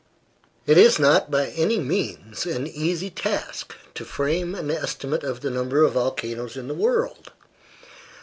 It 0.65 0.79
is 0.79 0.97
not 0.97 1.29
by 1.29 1.49
any 1.49 1.77
means 1.77 2.47
an 2.47 2.65
easy 2.65 3.11
task 3.11 3.75
to 3.93 4.03
frame 4.03 4.55
an 4.55 4.71
estimate 4.71 5.23
of 5.23 5.41
the 5.41 5.51
number 5.51 5.83
of 5.83 5.93
volcanoes 5.93 6.57
in 6.57 6.67
the 6.67 6.73
world. 6.73 7.31